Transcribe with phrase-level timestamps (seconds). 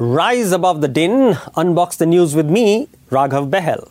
[0.00, 3.86] Rise above the din, unbox the news with me, Raghav Bahl.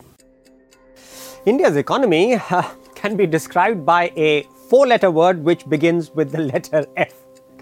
[1.46, 2.62] India's economy uh,
[2.96, 7.14] can be described by a four letter word which begins with the letter F.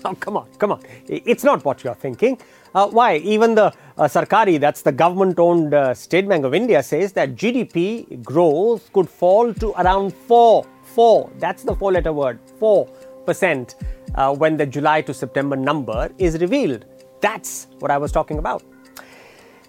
[0.02, 0.80] Now, come on, come on.
[1.08, 2.40] It's not what you're thinking.
[2.74, 3.16] Uh, why?
[3.16, 3.66] Even the
[3.98, 8.90] uh, Sarkari, that's the government owned uh, State Bank of India, says that GDP growth
[8.94, 10.66] could fall to around 4.
[10.84, 11.30] 4.
[11.38, 12.38] That's the four letter word.
[12.58, 13.74] 4%
[14.14, 16.86] uh, when the July to September number is revealed.
[17.20, 18.62] That's what I was talking about.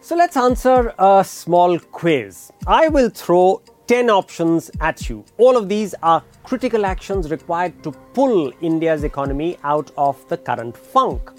[0.01, 2.51] So let's answer a small quiz.
[2.65, 5.25] I will throw 10 options at you.
[5.37, 10.77] All of these are critical actions required to pull India's economy out of the current
[10.77, 11.31] funk.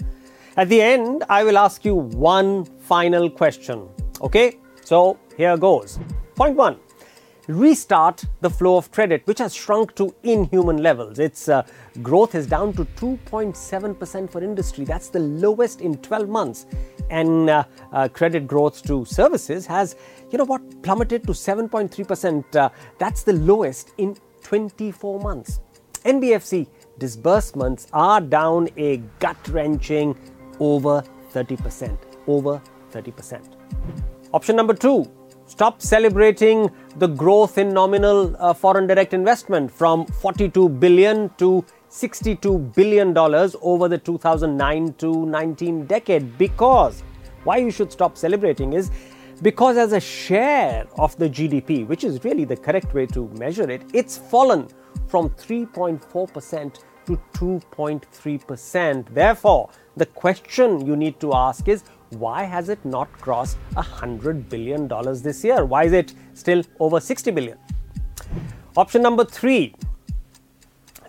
[0.57, 3.87] At the end, I will ask you one final question.
[4.21, 4.57] Okay?
[4.83, 5.97] So here goes.
[6.35, 6.77] Point one
[7.47, 11.19] restart the flow of credit, which has shrunk to inhuman levels.
[11.19, 11.65] Its uh,
[12.01, 14.85] growth is down to 2.7% for industry.
[14.85, 16.65] That's the lowest in 12 months.
[17.09, 19.95] And uh, uh, credit growth to services has,
[20.31, 22.55] you know what, plummeted to 7.3%.
[22.55, 25.59] Uh, that's the lowest in 24 months.
[26.05, 26.67] NBFC
[26.97, 30.17] disbursements are down a gut wrenching
[30.59, 31.97] over 30%.
[32.27, 32.61] Over
[32.91, 33.41] 30%.
[34.33, 35.11] Option number two
[35.51, 42.57] Stop celebrating the growth in nominal uh, foreign direct investment from 42 billion to 62
[42.73, 46.37] billion dollars over the 2009 to 19 decade.
[46.37, 47.03] Because
[47.43, 48.91] why you should stop celebrating is
[49.41, 53.69] because as a share of the GDP which is really the correct way to measure
[53.69, 54.69] it it's fallen
[55.07, 62.83] from 3.4% to 2.3% therefore the question you need to ask is why has it
[62.83, 64.87] not crossed $100 billion
[65.21, 65.65] this year?
[65.65, 67.57] Why is it still over 60 billion?
[68.77, 69.75] Option number three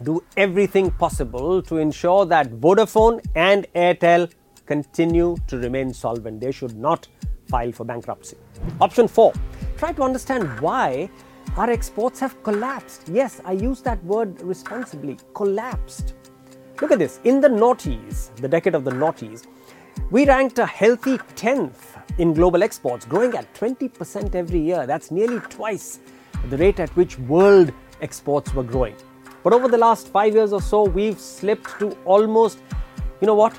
[0.03, 4.33] do everything possible to ensure that Vodafone and Airtel
[4.67, 6.41] continue to remain solvent.
[6.41, 7.07] They should not
[7.49, 8.37] file for bankruptcy.
[8.81, 9.33] Option four
[9.77, 11.11] try to understand why
[11.57, 13.09] our exports have collapsed.
[13.09, 16.15] Yes, I use that word responsibly collapsed.
[16.81, 17.21] Look at this.
[17.25, 19.47] In the noughties, the decade of the noughties,
[20.13, 21.73] we ranked a healthy 10th
[22.19, 24.87] in global exports, growing at 20% every year.
[24.87, 26.01] That's nearly twice
[26.51, 28.95] the rate at which world exports were growing.
[29.43, 32.59] But over the last five years or so, we've slipped to almost,
[33.23, 33.59] you know what?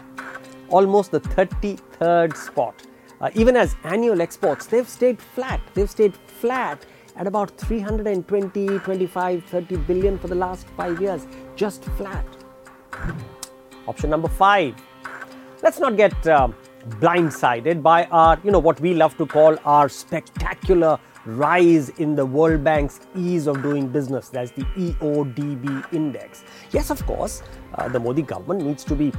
[0.70, 2.86] Almost the 33rd spot.
[3.20, 5.60] Uh, even as annual exports, they've stayed flat.
[5.74, 11.26] They've stayed flat at about 320, 25, 30 billion for the last five years.
[11.56, 12.28] Just flat.
[13.88, 14.76] Option number five
[15.64, 16.50] let's not get uh,
[17.00, 22.26] blindsided by our, you know, what we love to call our spectacular rise in the
[22.26, 24.28] World Bank's ease of doing business.
[24.28, 26.44] That's the EODB index.
[26.72, 27.42] Yes, of course,
[27.76, 29.14] uh, the Modi government needs to be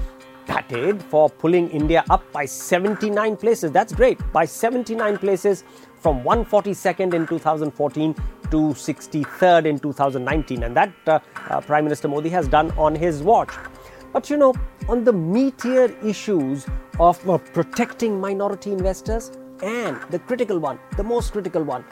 [0.45, 3.73] patted for pulling India up by 79 places.
[3.73, 4.21] That's great.
[4.31, 5.65] By 79 places
[6.01, 10.65] from 142nd in 2014 to 63rd in 2019.
[10.65, 13.55] And that uh, uh, Prime Minister Modi has done on his watch.
[14.13, 14.55] But you know,
[14.89, 16.67] on the meatier issues
[17.01, 19.31] of uh, protecting minority investors
[19.63, 21.85] and the critical one, the most critical one,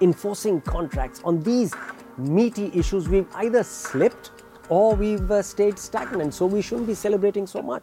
[0.00, 1.74] enforcing contracts, on these
[2.18, 4.30] meaty issues, we've either slipped
[4.68, 6.34] or we've uh, stayed stagnant.
[6.34, 7.82] So we shouldn't be celebrating so much.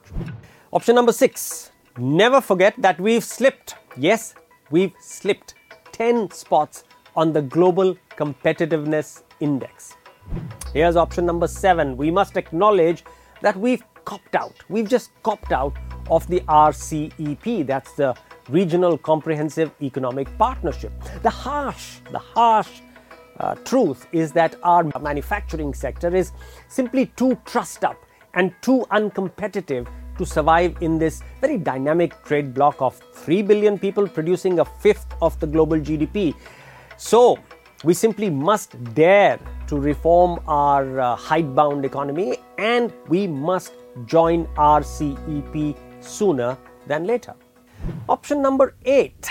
[0.71, 3.75] Option number six never forget that we've slipped.
[3.97, 4.33] Yes,
[4.71, 5.55] we've slipped
[5.91, 6.85] 10 spots
[7.15, 9.95] on the Global Competitiveness Index.
[10.73, 11.97] Here's option number seven.
[11.97, 13.03] We must acknowledge
[13.41, 14.55] that we've copped out.
[14.69, 15.75] We've just copped out
[16.09, 17.65] of the RCEP.
[17.65, 18.15] That's the
[18.49, 20.91] Regional Comprehensive Economic Partnership.
[21.21, 22.81] The harsh, the harsh
[23.39, 26.31] uh, truth is that our manufacturing sector is
[26.67, 27.97] simply too trussed up
[28.33, 29.87] and too uncompetitive
[30.17, 35.07] to survive in this very dynamic trade bloc of 3 billion people producing a fifth
[35.21, 36.35] of the global GDP.
[36.97, 37.39] So,
[37.83, 43.73] we simply must dare to reform our uh, hidebound economy and we must
[44.05, 47.33] join RCEP sooner than later.
[48.07, 49.29] Option number eight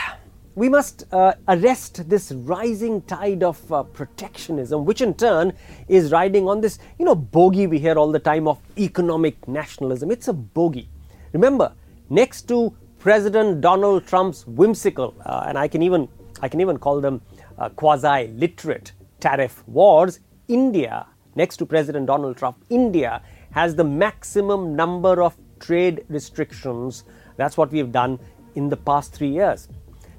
[0.54, 5.52] we must uh, arrest this rising tide of uh, protectionism, which in turn
[5.88, 10.10] is riding on this, you know, bogey we hear all the time of economic nationalism.
[10.10, 10.90] It's a bogey.
[11.32, 11.72] Remember,
[12.10, 16.08] next to President Donald Trump's whimsical, uh, and I can even
[16.42, 17.22] I can even call them
[17.58, 23.22] uh, quasi-literate tariff wars, India, next to President Donald Trump, India
[23.52, 27.04] has the maximum number of trade restrictions.
[27.36, 28.18] That's what we've done
[28.54, 29.68] in the past three years.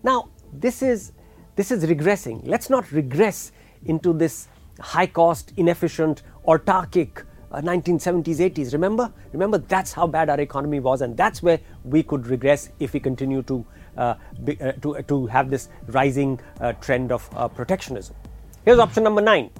[0.03, 1.11] Now, this is
[1.55, 2.41] this is regressing.
[2.47, 3.51] Let's not regress
[3.85, 4.47] into this
[4.79, 8.73] high cost, inefficient, autarkic uh, 1970s, 80s.
[8.73, 9.13] Remember?
[9.31, 12.99] Remember, that's how bad our economy was, and that's where we could regress if we
[12.99, 13.63] continue to,
[13.97, 18.15] uh, be, uh, to, to have this rising uh, trend of uh, protectionism.
[18.65, 19.51] Here's option number nine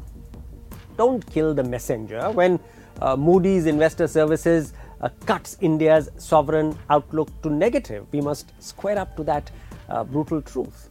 [0.97, 2.59] don't kill the messenger when
[3.01, 8.05] uh, Moody's Investor Services uh, cuts India's sovereign outlook to negative.
[8.11, 9.51] We must square up to that
[9.89, 10.89] uh, brutal truth.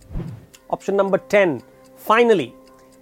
[0.70, 1.62] Option number 10.
[1.96, 2.54] Finally,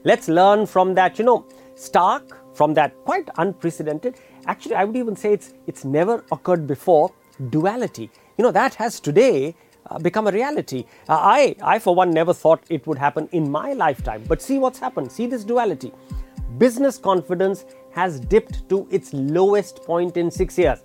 [0.04, 4.16] let's learn from that, you know, stark, from that quite unprecedented,
[4.46, 7.12] actually, I would even say it's, it's never occurred before,
[7.48, 8.10] duality.
[8.36, 9.54] You know, that has today
[9.86, 10.84] uh, become a reality.
[11.08, 14.24] Uh, I, I, for one, never thought it would happen in my lifetime.
[14.26, 15.10] But see what's happened.
[15.10, 15.92] See this duality.
[16.58, 20.80] Business confidence has dipped to its lowest point in six years.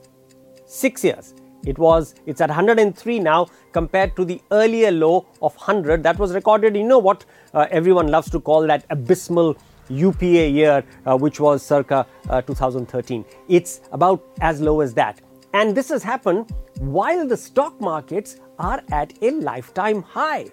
[0.66, 1.34] Six years.
[1.66, 6.34] It was, it's at 103 now compared to the earlier low of 100 that was
[6.34, 6.76] recorded.
[6.76, 9.58] You know what uh, everyone loves to call that abysmal
[9.90, 13.26] UPA year, uh, which was circa uh, 2013.
[13.48, 15.22] It's about as low as that.
[15.54, 20.48] And this has happened while the stock markets are at a lifetime high.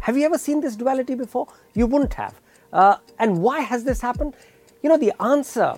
[0.00, 1.48] Have you ever seen this duality before?
[1.74, 2.40] You wouldn't have.
[2.72, 4.34] Uh, and why has this happened?
[4.84, 5.76] You know, the answer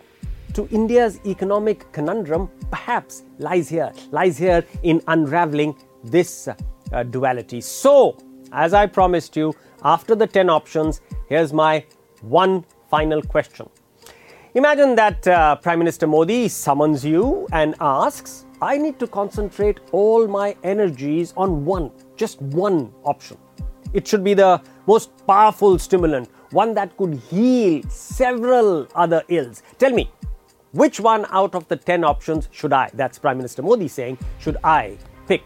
[0.55, 7.61] to India's economic conundrum perhaps lies here, lies here in unraveling this uh, duality.
[7.61, 8.19] So,
[8.51, 9.55] as I promised you,
[9.85, 11.85] after the 10 options, here's my
[12.23, 13.69] one final question.
[14.57, 20.27] Imagine that uh, Prime Minister Modi summons you and asks, I need to concentrate all
[20.27, 23.39] my energies on one, just one option.
[23.93, 29.63] It should be the most powerful stimulant, one that could heal several other ills.
[29.79, 30.11] Tell me,
[30.73, 34.57] which one out of the 10 options should I, that's Prime Minister Modi saying, should
[34.63, 35.43] I pick?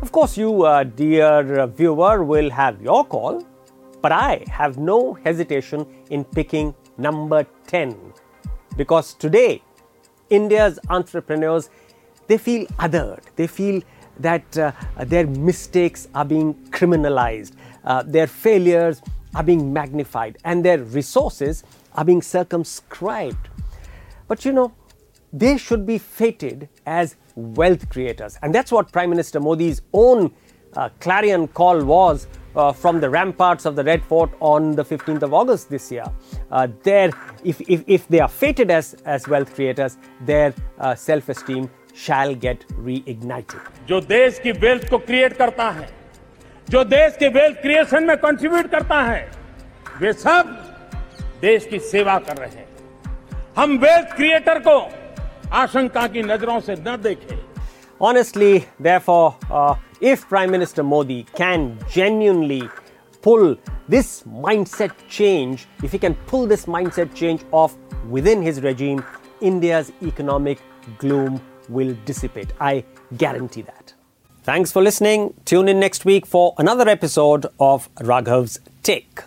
[0.00, 3.46] Of course, you, uh, dear viewer, will have your call,
[4.00, 7.96] but I have no hesitation in picking number 10
[8.76, 9.62] because today,
[10.30, 11.70] India's entrepreneurs
[12.28, 13.22] they feel othered.
[13.36, 13.82] They feel
[14.20, 14.72] that uh,
[15.04, 17.52] their mistakes are being criminalized,
[17.84, 19.02] uh, their failures
[19.35, 21.63] are being magnified, and their resources
[21.95, 23.49] are being circumscribed.
[24.27, 24.73] But you know,
[25.31, 28.37] they should be fated as wealth creators.
[28.41, 30.31] And that's what Prime Minister Modi's own
[30.75, 35.23] uh, clarion call was uh, from the ramparts of the Red Fort on the 15th
[35.23, 36.05] of August this year.
[36.51, 37.11] Uh, there,
[37.43, 42.35] if, if, if, they are fated as, as wealth creators, their uh, self esteem shall
[42.35, 43.59] get reignited.
[43.87, 45.96] जो देश की wealth को create करता है
[46.70, 49.30] जो देश के wealth creation में कंट्रीब्यूट करता है,
[50.00, 50.48] वे सब
[51.40, 52.66] देश की सेवा कर रहे हैं।
[53.56, 54.78] हम वेल्थ क्रिएटर को
[55.56, 57.38] आशंका की नज़रों से न देखें।
[58.00, 62.62] Honestly therefore if prime minister Modi can genuinely
[63.24, 63.56] pull
[63.90, 64.26] this
[64.66, 67.76] mindset change if you can pull this mindset change off
[68.28, 69.02] within his regime
[69.42, 70.58] India's economic
[71.00, 71.38] gloom
[71.70, 73.97] will dissipate I guarantee that
[74.48, 75.34] Thanks for listening.
[75.44, 79.20] Tune in next week for another episode of Raghav's Take.